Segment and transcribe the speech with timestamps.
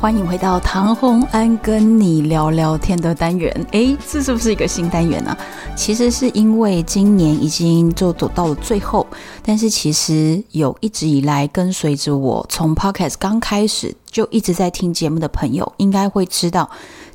[0.00, 3.54] 欢迎回到唐红安跟你聊聊天的单元。
[3.72, 5.36] 诶，这是不是一个新单元呢？
[5.76, 9.06] 其实是因为今年已经就走到了最后，
[9.42, 16.70] 但是其实有一直以来跟随着我从 Podcast 刚开始就一直在听节目的朋友，应该会知道，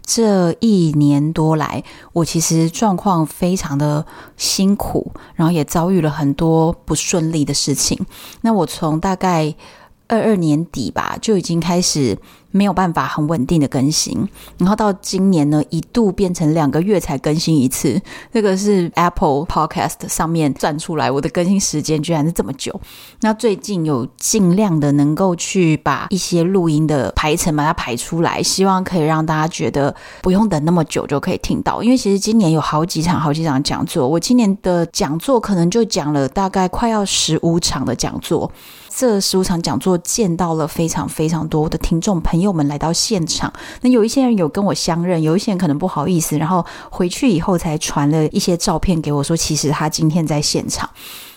[0.06, 4.06] 这一年多来，我其实状况非常的
[4.38, 8.06] 辛苦，然后也遭遇了很多不顺利的事情。
[8.42, 9.56] 那我从大概
[10.08, 12.16] 二二年底吧，就已经开始。
[12.56, 14.26] 没有办法很稳定的更新，
[14.58, 18.02] 然后到今年呢，一度变成两个月才更新一次。
[18.32, 22.80] 这个是 Apple Podcast 上面算出来，我的更新时间居然是这么久。
[23.20, 31.84] 那最近有尽量的能够去把一些录音的排程把它排出来，希望可以让大家觉得不用等那么久就可以听到。
[31.84, 38.50] 因为其实今年有好几场、好几场讲座，我今年的讲座可能就讲了大概快要十五场的讲座。
[38.98, 50.90] 这十五场讲座见到了非常非常多的听众朋友们来到现场，那有一些人有跟我相认，有一些人可能不好意思，然后回去以后才传了一些照片给我，说其实他今天在现场。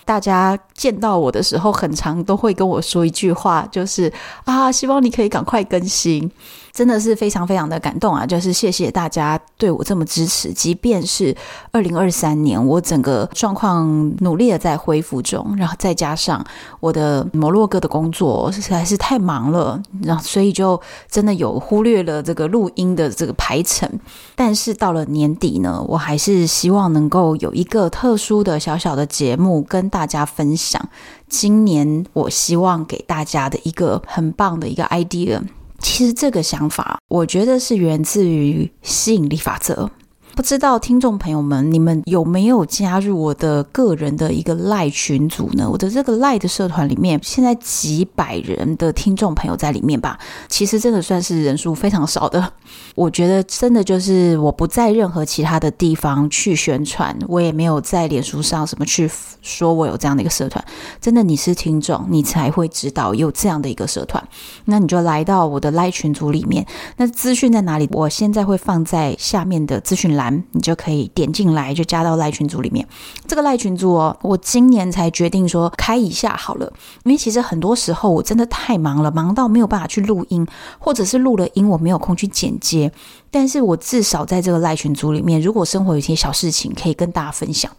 [0.09, 4.11] 大家见到我的时候，很常都会跟我说一句话，就是
[4.47, 6.31] 啊，希望你可以赶快更新。
[6.70, 8.25] 真的是非常非常的感动啊！
[8.25, 11.34] 就是谢谢大家对我这么支持，即便是
[11.73, 16.45] 二零二三年，我整个状况努力的在恢复中，然后再加上
[16.78, 23.91] 我的摩洛哥的工作实在是太忙了，然后所以就真的有忽略了这个录音的这个排程。
[24.37, 30.80] 但是到了年底呢，我还是希望能够有一个特殊的小小的节目跟大大家分享。
[31.28, 35.42] 今年我希望给大家的一个很棒的一个 idea。
[35.81, 39.91] 其实这个想法，我觉得是源自于吸引力法则。
[40.38, 45.69] 不知道听众朋友们，你们有没有加入我的个人的一个赖群组呢？
[45.69, 50.16] 我的这个赖的社团里面，现在几百人的听众朋友在里面吧。
[50.47, 52.53] 其实真的算是人数非常少的。
[52.94, 59.10] 我觉得真的就是我不在任何其他的地方去宣传，我也没有在脸书上什么去
[59.43, 60.65] 说我有这样的一个社团。
[61.00, 64.22] 真的，你是听众，你才会知道有这样的一个社团。
[64.66, 66.65] 那你就来到我的赖群组里面。
[66.97, 67.88] 那资讯在哪里？
[67.91, 70.28] 我现在会放在下面的资讯栏。
[70.53, 72.87] 你就可以点进来，就加到赖群组里面。
[73.27, 76.72] 这个赖群组哦，我今年才决定说开一下好了，
[77.05, 80.47] 因为其实很多时候我真的太忙了，忙到没有办法去录音，
[80.78, 82.91] 或者是录了音我没有空去剪接。
[83.31, 87.71] 但是我至少在这个赖群组里面，如果生活有些小事情可以跟大家分享。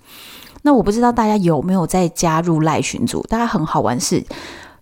[0.62, 3.26] 那我不知道大家有没有在加入赖群组？
[3.30, 4.24] 大家很好玩是，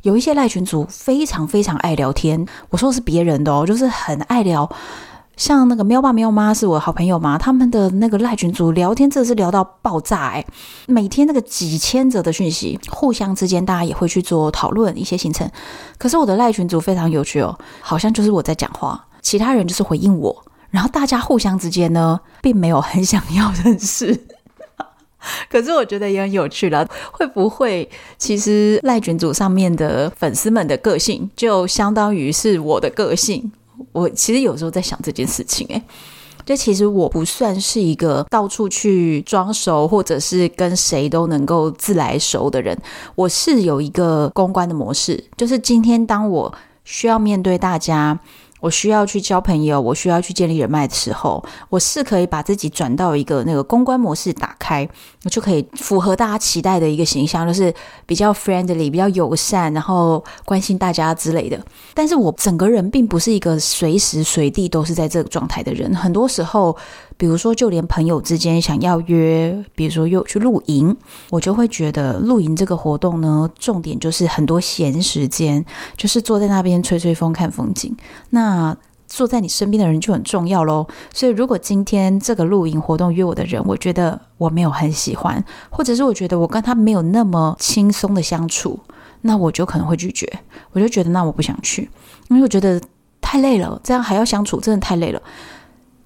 [0.02, 2.46] 有一些赖群组非常非常爱聊天。
[2.70, 4.70] 我说是别人的哦，就是很爱聊。
[5.38, 10.46] 像那个喵爸喵妈是我的好朋友嘛，他们的那个赖群组聊天真的是聊到爆炸哎，
[10.88, 15.50] 每天那个几千则的讯息，互相之间大家也会去做讨论一些行程。
[16.00, 24.26] 可是我的赖群组非常有趣哦，好像就是我在讲话，其他人就是回应我，然后大家互相之间呢，并没有很想要认识。
[25.50, 27.88] 可是我觉得也很有趣了，会不会
[28.18, 33.52] 其实赖群组上面的粉丝们的个性，就相当于是我的个性？
[33.98, 35.82] 我其实有时候在想这件事情，诶，
[36.46, 42.78] 就其实我不算是一个到处去装熟，或者是跟谁都能够自来熟的人。
[43.16, 46.54] 我是有一个公关的模式，就是今天当我
[46.84, 48.20] 需要面对大家。
[48.60, 54.88] 我需要去交朋友，我需要去建立人脉的时候，我是可以把自己转到一个那个公关模式打开，
[55.24, 57.74] 我就可以符合大家期待的一个形象，就是
[58.06, 61.60] 比较 friendly、比较友善，然后关心大家之类的。
[61.94, 66.76] 但是我整个人并不是一个随时随地都是在这个状态的人，很多时候。
[67.20, 70.96] 比如说，就连朋友之间想要约，比如说又去露营，
[71.32, 75.66] 我就会觉得露营这个活动呢，重点就是很多闲时间，
[75.96, 77.98] 就是坐在那边吹吹风、看风景。
[78.30, 78.78] 那那
[79.08, 80.88] 坐在你身边的人就很重要喽。
[81.14, 88.80] 所以，如果今天这个露营活动约我的人，我觉得我没有很喜欢，或者是我觉得我跟他没有那么轻松的相处，
[89.22, 90.32] 那我就可能会拒绝。
[90.72, 91.90] 我就觉得那我不想去，
[92.30, 92.82] 因为我觉得
[93.20, 95.22] 太累了，这样还要相处，真的太累了。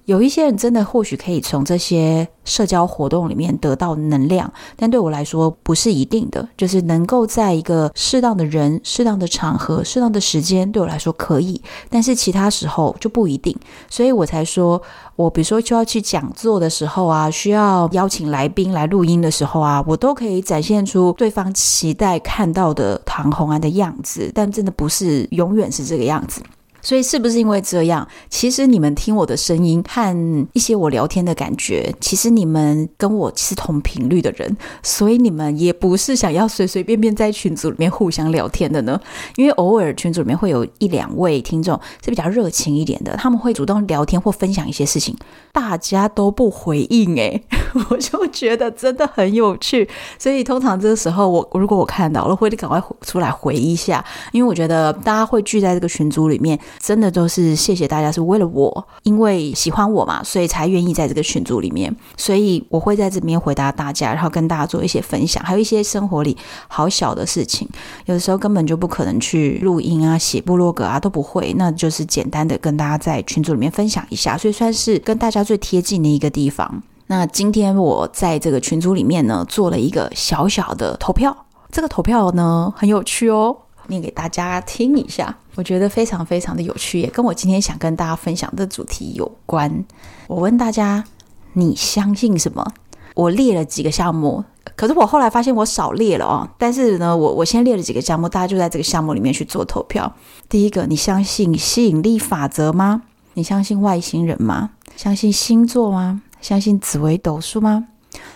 [0.06, 6.48] 有一些人真的或许可以从这些社交活动里面得到能量，但对我来说不是一定的。
[6.56, 13.56] 就是能够在一个适当的人、适当的场合、适当的时间，对我来说可以，但是其他时候就不一定。
[13.88, 14.82] 所以我才说，
[15.14, 26.42] 我比如说就要去讲座的时候啊，需要邀请来宾来录音的时候啊，我都可以展现出对方期待看到的唐红安的样子，但真的不是永远是这个样子。
[26.82, 28.06] 所以是不是因为这样？
[28.28, 39.00] 其实你们听我的声音和一些我聊天的感觉，其实你们跟我是同频率的人，所以你们也不是想要随随便便在群组里面互相聊天的呢。
[39.36, 45.16] 因为偶尔群组里面会有一两位听众是比较热情一点的，他们会主动聊天或分享一些事情，
[45.52, 47.40] 大家都不回应，诶，
[47.90, 49.88] 我就觉得真的很有趣。
[50.18, 56.58] 所以通常这个时候我，如果我看到了，会赶快出来回一下，因为我觉得大家会聚在这个群组里面。
[56.78, 61.94] 真的都是谢谢大家，是为了我，因为喜欢我嘛，所以才愿意在这个群组里面。
[62.16, 66.36] 所以我会在这边回答大家，然后跟大家做一些分享，还有一些生活里
[66.68, 67.68] 好小的事情，
[68.06, 76.82] 有的时候根本就不可能去录音啊、写部落格啊都不会，那就是简单的跟大家在群组里面分享一下，所以算是跟大家最贴近的一个地方。
[77.08, 81.36] 那今天我在这个群组里面呢，做了一个小小的投票，
[81.70, 83.56] 这个投票呢很有趣哦。
[83.92, 89.84] 念给大家听一下，我觉得非常非常的有趣，也跟我今天想跟大家分享的主题有关。
[90.26, 91.04] 我问大家，
[91.52, 92.72] 你相信什么？
[93.14, 94.42] 我列了几个项目，
[94.74, 96.48] 可是我后来发现我少列了哦。
[96.56, 100.10] 但是呢，我我先列了几个项目，大家就在这个项目里面去做投票。
[100.48, 103.02] 第一个，你相信吸引力法则吗？
[103.34, 104.70] 你相信外星人吗？
[104.96, 106.22] 相信星座吗？
[106.40, 107.88] 相信紫微斗数吗？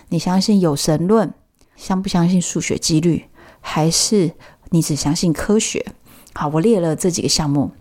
[0.09, 1.33] 你相信有神论？
[1.75, 3.25] 相不相信数学几率？
[3.59, 4.33] 还是？
[4.69, 5.85] 你只相信科学？
[6.33, 7.71] 好，我列了这几个项目，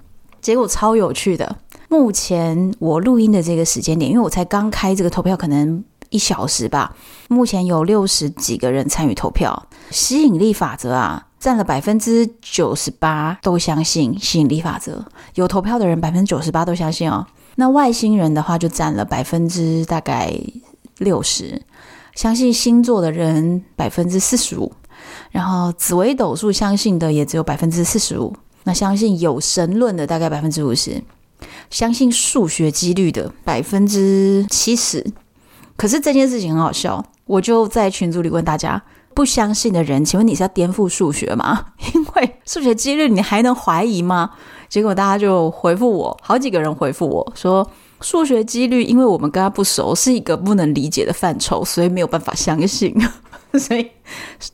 [0.41, 1.57] 结果超有趣的。
[1.89, 6.97] 目前我录音的这个时间点，因为我才刚开这个投票，可能一小时吧。
[7.29, 9.67] 目前有六十几个人参与投票。
[9.91, 15.05] 吸引力法则啊，占了百分之九十八都相信吸引力法则。
[15.35, 17.27] 有投票的人百分之九十八都相信哦。
[17.55, 20.33] 那外星人的话就占了百分之大概
[20.99, 21.63] 六十，
[22.15, 24.73] 相信星座的人百分之四十五。
[25.37, 28.35] 然后紫微斗数相信的也只有百分之四十五，
[28.65, 31.05] 那相信有神论的大概百分之五十，
[31.69, 35.05] 相信数学几率的百分之七十。
[35.77, 41.67] 可是这件事情很好笑，我就在群组里问大家：不相信的人，请问你是要颠覆数学吗？
[41.95, 44.31] 因为数学几率你还能怀疑吗？
[44.71, 52.95] 结果大家就回复我，好几个人回复我说，数学几率因为我们跟他不熟，是一个不能理解的范畴，所以没有办法相信。
[53.59, 53.89] 所以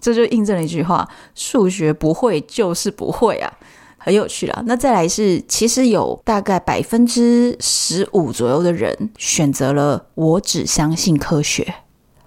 [0.00, 3.52] 这就印证了一句话：数学不会就是不会啊，
[3.98, 4.62] 很有趣啦。
[4.66, 11.74] 那再来是，其实有大概百分之十五左右的人选择了我只相信科学，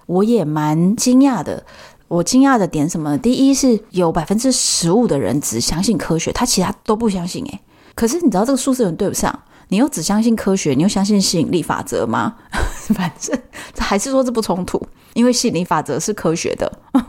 [0.05, 1.63] 我也蛮惊讶的。
[2.07, 3.17] 我惊讶的点什么？
[3.17, 7.59] 第一是有百分之十五的人只相信科学，他其他都不相信诶。
[7.95, 9.37] 可是你知道这个数字有对不上。
[9.69, 12.35] 你又只相信科学，你又相信吸引力法则吗？
[12.93, 13.37] 反正
[13.73, 14.81] 这还是说这不冲突，
[15.13, 16.71] 因为吸引力法则是科学的，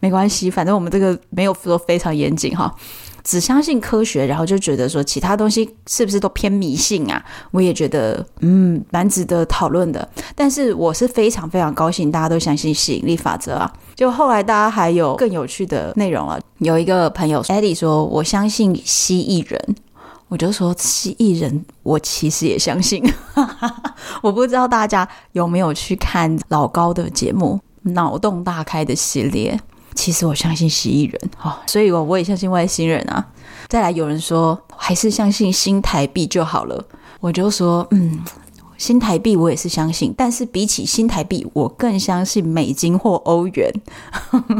[0.00, 0.50] 没关系。
[0.50, 2.72] 反正我们这个没有说非常严谨哈，
[3.24, 7.24] 只相信科学，然后就觉得说其他东西是不是都偏迷信啊？
[7.50, 10.08] 我也觉得嗯，蛮值得讨论的。
[10.36, 13.72] 但是我是非常非常高兴，大家都相信吸引力法则啊！
[13.96, 19.76] 就后来大家还有更有趣的内容了，有一个朋友 Eddie 说，我相信蜥蜴人。
[20.34, 23.00] 我就说蜥蜴人，我其实也相信。
[24.20, 27.60] 我不知道大家有没有去看老高的节目
[27.92, 29.56] 《脑洞大开》的系列。
[29.94, 33.24] 其实我相信蜥蜴人，哦，所以我我也相信外星人啊。
[33.68, 36.84] 再来有人说还是相信新台币就好了，
[37.20, 38.18] 我就说嗯，
[38.76, 43.72] 新台币我也是相信，但是比起新台币，我更相信美金或欧元。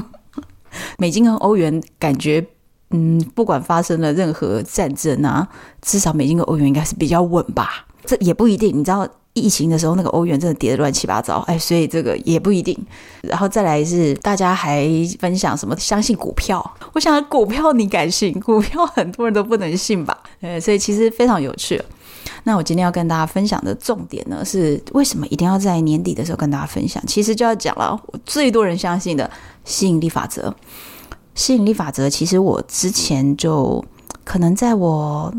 [0.99, 2.47] 美金和欧元感觉。
[2.95, 5.47] 嗯，不管发生了任何战争啊，
[5.83, 7.87] 至少美金跟欧元应该是比较稳吧。
[8.07, 12.79] 这也不一定，你知道疫情的时候那个欧元真的跌得乱七八糟，哎，所以这个也不一定。
[13.23, 14.87] 然后再来是大家还
[15.19, 18.39] 分享什么相信股票，我想股票你敢信？
[18.41, 20.17] 股票很多人都不能信吧？
[20.41, 21.83] 呃，所以其实非常有趣。
[22.45, 27.03] 那我今天要跟大家分享的重点呢，是为什么一定要在年底的时候跟大家分享？
[27.07, 29.29] 其实就要讲了，我最多人相信的
[29.65, 30.55] 吸引力法则。
[31.35, 33.85] 吸引力法则，其实我之前就
[34.25, 35.33] 可能在我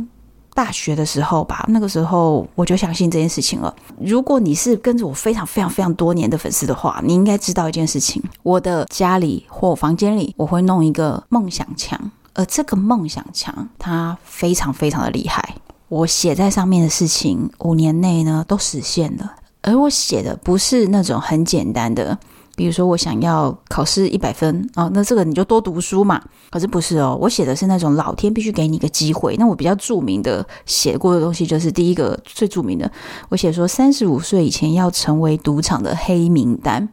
[0.54, 3.74] 大学的时候吧，那个时候我就相信这件事情了。
[4.00, 12.00] 如果你是跟着我非常非常非常多年的粉丝的话，你应该知道一件事情：我的家里或房间里，我会弄一个梦想墙，
[12.34, 15.56] 而这个梦想墙它非常非常的厉害。
[15.88, 19.34] 我写在上面的事情，五年内呢都实现了。
[19.62, 22.18] 而我写的不是那种很简单的，
[22.56, 26.22] 比如说我想要考试一百分哦，那这个你就多读书嘛。
[26.50, 29.36] 可是不是哦，我写的是那种老天必须给你一个机会。
[29.38, 32.90] 那我比较著名的写过的东西，就是第一个最著名的，
[33.30, 36.88] 我写说三十五岁以前要成为赌场的黑名单。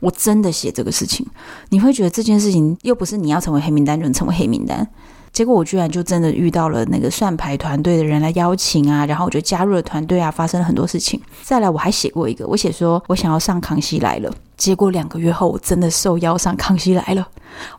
[0.00, 1.26] 我真的写这个事情，
[1.70, 4.86] 你会觉得这件事情又不是你要成为黑名单就能成为黑名单。
[5.32, 11.20] 结果我居然就真的遇到了那个算牌团队的人来邀请啊，然后我就加入了团队啊，发生了很多事情。
[11.42, 17.26] 再来我还写过一个，我写说我想要上康熙来了，结果两个月后我真的受邀上康熙来了。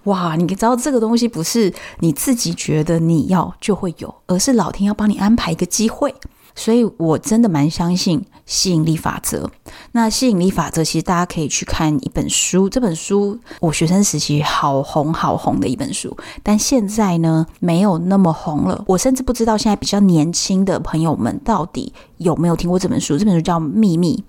[0.06, 6.16] 哇，你知道这个东西不是你自己觉得你要就会有，而是老天要帮你安排一个机会。
[6.56, 9.50] 所以我真的蛮相信吸引力法则。
[9.94, 18.84] 那吸引力法则其实大家可以去看一本书，这本书我学生时期好红好红的一本书，但现在呢没有那么红了。
[18.88, 23.18] 我甚至不知道现在比较年轻的朋友们到底有没有听过这本书。
[23.18, 24.22] 这本书叫《秘密》。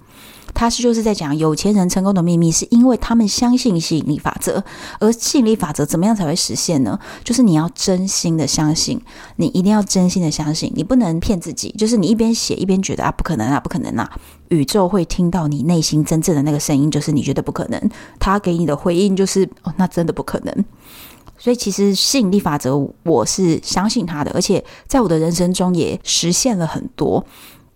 [0.54, 4.62] 他是就是在讲有钱人成功的秘密，是因为他们相信吸引力法则。
[4.99, 6.99] 而吸引力法则怎么样才会实现呢？
[7.25, 9.00] 就是你要真心的相信，
[9.37, 11.75] 你一定要真心的相信，你不能骗自己。
[11.78, 14.11] 就是你一边写一边觉得啊，不可能啊，不可能啊，
[14.49, 20.64] 宇宙会听到你内心真正的那个声音，就是你觉得不可能，他给你的回应就是哦，那真的不可能。
[21.38, 27.25] 所以其实吸引力法则我是相信他的，而且在我的人生中也实现了很多。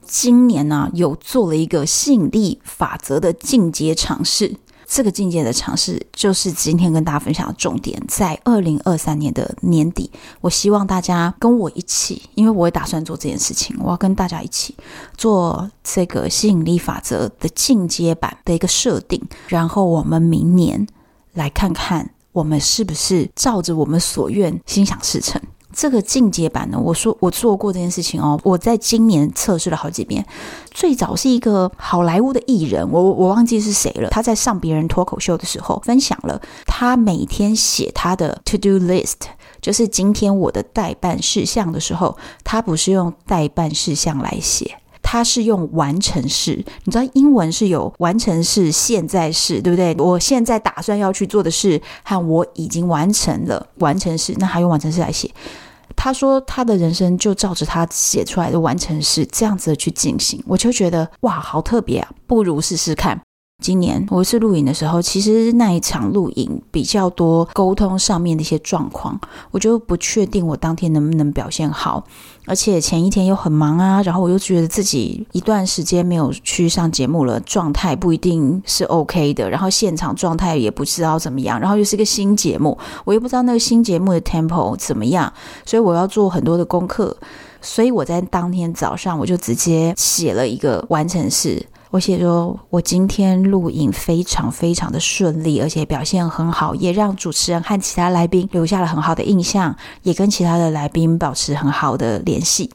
[0.06, 4.54] 今年呢、有做了一个吸引力法则的进阶尝试。
[4.86, 8.00] 这个进阶的尝试，就是今天跟大家分享的重点。
[8.06, 10.10] 在二零二三年的年底，
[10.42, 14.76] 我希望大家跟我一起，因为我也打算做这件事情，我要跟大家一起
[15.16, 19.20] 做这个吸引力法则的进阶版的一个设定。
[19.48, 20.86] 然后我们明年
[21.32, 25.40] 来看看，我们是不是照着我们所愿，心想事成。
[25.74, 30.24] 这个进阶版呢，我说我做过这件事情哦，我在今年测试了好几遍。
[30.70, 34.08] 最早是一个好莱坞的艺人，我我忘记是谁了。
[34.10, 39.14] 他在上别人脱口秀的时候，分享了他每天写他的 to do list，
[39.60, 44.78] 就是今天我的待办事项的时候，他不是用待办事项来写。
[45.06, 49.94] 他是用完成式，你知道英文是有完成式、现在式，对不对？
[49.98, 55.30] 我现在打算要去做的事和我已经完成了完成式，那还用完成式来写。
[55.94, 63.20] 他说他的人生就照着他写出来的完成式这样子去进行，我就觉得哇，好特别啊，不如试试看。
[63.62, 69.18] 今年我一次录影的时候，其实那一场录影比较多沟通上面的一些状况，
[69.52, 72.04] 我就不确定我当天能不能表现好，
[72.46, 85.32] 而且前一天又很忙啊，然后我又觉得自己一段时间没有去上节目了，状态不一定是 OK 的，然后现场状态也不知道怎么样，然后又是个新节目，我又不知道那个新节目的 tempo 怎么样，
[85.64, 87.16] 所以我要做很多的功课，
[87.62, 91.64] 所以我在当天早上我就直接写了一个完成式。
[91.94, 102.68] 我写说，我今天录影非常非常的顺利，而且表现很好，也让主持人和其他来宾留下了很好的印象，也跟其他的来宾保持很好的联系。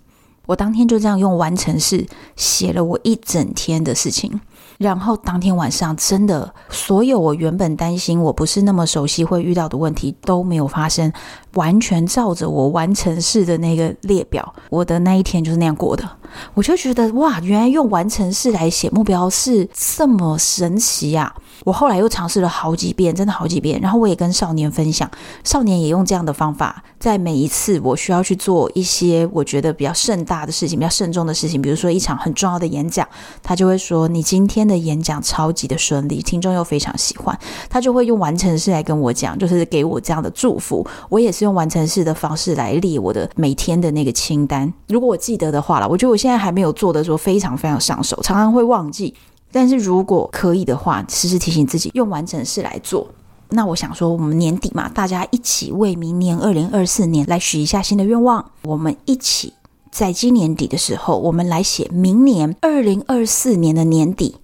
[0.46, 2.08] 我当天就这样用完成式
[2.38, 4.40] 写了我一整天的事情。
[4.80, 11.12] 然后当天晚上，真的所有我原本担心我不是那么熟悉会遇到的问题都没有发生，
[11.56, 16.10] 完全照着我完成式的那个列表，我的那一天就是那样过的。
[16.54, 21.36] 我就觉得哇，原来用完成式来写目标是这么神奇呀！
[21.66, 23.82] 我后来又尝试了好几遍，真的好几遍。
[23.82, 25.10] 然后我也跟少年分享，
[25.44, 33.08] 少年也用这样的方法，在每一次我需要去做一些我觉得比较盛大的事情、比较慎重的事情，比如说一场很重要的演讲，
[33.42, 37.36] 他就会说：“你今天。”的演讲超级的顺利，听众又非常喜欢，
[37.70, 40.86] 他就会用完成式来跟我讲，就是给我这样的祝福。
[41.10, 44.72] 我也是用完成式的方式来列我的每天的那个清单。
[44.90, 49.16] 如果我记得的话了，我觉得我现在还没有做的时候非常非常上手，常常会忘记。
[49.52, 53.08] 但是如果可以的话，时时提醒自己用完成式来做。
[53.50, 59.54] 那我想说，我们年底嘛，大家一起为明年二零二四年来许一下新的愿望，我们一起
[59.92, 64.36] 在今年底的时候，我们来写明年二零二四年的年底。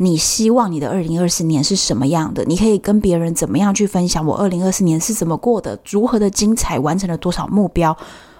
[0.00, 2.44] 你希望你的二零二四年是什么样的？
[2.44, 4.24] 你可以跟别人怎么样去分享？
[4.24, 5.78] 我二零二四年是怎么过的？
[5.90, 6.78] 如何的精彩？
[6.78, 7.94] 完成了多少目标？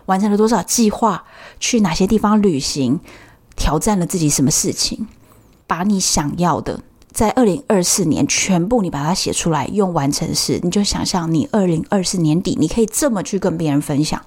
[0.07, 1.25] 完成了多少计划？
[1.59, 3.01] 去哪些地方旅行？
[3.57, 5.07] 挑战了自己什么事情？
[5.69, 6.81] 把你想要的
[7.13, 14.21] 在二零二四年全部你把它写出来，用完成式，你就想象你二零二四年底你可以这么去跟别人分享。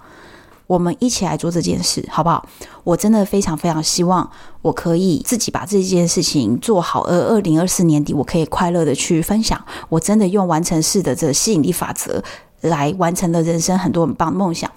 [0.68, 2.48] 我们一起来做这件事，好不好？
[2.86, 4.30] 我真的非常非常希望
[4.62, 9.62] 我可以自己把这件事情做好，而二零二四年底我可以快乐的去分享。
[9.90, 12.24] 我真的用完成式的这吸引力法则
[12.62, 14.72] 来完成了人生很多很棒的梦想。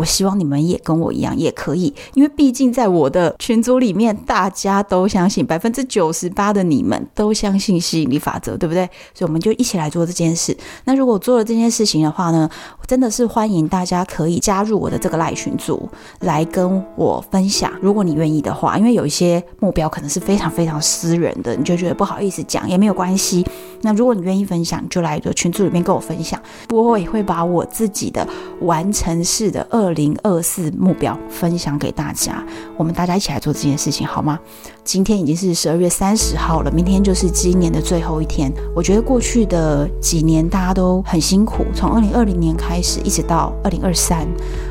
[0.00, 8.88] 我希望你们也跟我一样，也可以，因为毕竟在我的群组里面，大家都相信百分之九十八的你们都相信吸引力法则，对不对？
[9.12, 10.56] 所以我们就一起来做这件事。
[10.84, 12.48] 那如果做了这件事情的话呢，
[12.86, 15.86] 真的是欢迎大家可以加入我的这个赖群组，
[16.20, 17.70] 来跟我分享。
[17.82, 23.44] 如果你愿意的话，因为有一些目标可能是非常非常私人的，你就觉得不好意思讲，也没有关系。
[23.82, 26.40] 那如果你愿意分享，就来这群组里面跟我分享。
[26.70, 28.26] 我也会把我自己的
[28.62, 32.44] 完成式的二零二四目标分享给大家，
[32.76, 34.38] 我们大家一起来做这件事情，好吗？
[34.84, 38.52] 今天已经是十二月三十号了，明天就是今年的最后一天。
[38.74, 44.26] 我觉得过去的几年大家都很辛苦，从二零二零年开始一直到二零二三，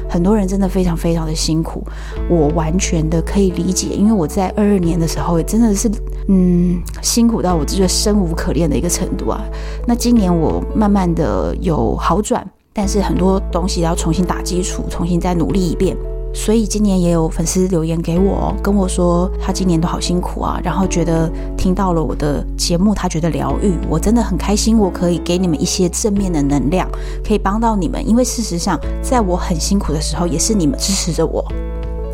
[0.09, 1.83] 很多人真的非常非常的辛苦，
[2.29, 5.89] 我完全的可以理解，因为我在二二年的时候也真的是
[6.27, 9.41] 嗯辛苦到我觉得生无可恋的一个程度啊。
[9.87, 12.45] 那今年我慢慢的有好转。
[12.73, 15.97] 但是很多东西要重新打基础，重新再努力一遍。
[16.31, 26.87] 所以今年也有粉丝留言给我，跟我说他今年都好辛苦啊，然后觉得听到了我的节目，他觉得疗愈，我真的很开心，我可以给你们一些正面的能量，
[27.25, 28.07] 可以帮到你们。
[28.07, 31.43] 因为事实上，在我很辛苦的时候，也是你们支持着我。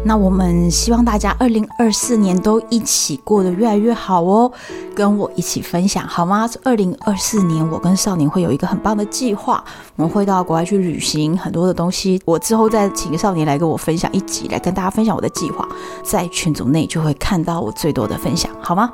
[0.08, 4.52] 那我们希望大家二零二四年都一起过得越来越好哦，
[4.94, 6.48] 跟我一起分享好吗？
[6.64, 9.64] 二零二四年我跟少年会有一个很棒的计划，
[9.96, 15.68] 我们会到国外去旅行，很多的东西，我之后再请少年来跟我分享一集，来跟大家分享我的计划，
[16.04, 18.94] 在群组内就会看到我最多的分享，好吗？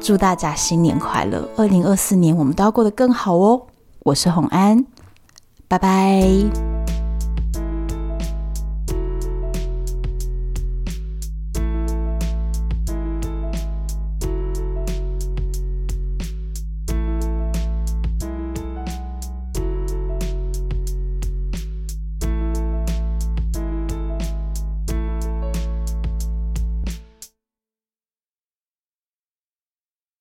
[0.00, 3.60] 祝大家新年快乐，二零二四年我们都要过得更好哦。
[4.00, 4.86] 我是红安，
[5.68, 6.73] 拜拜。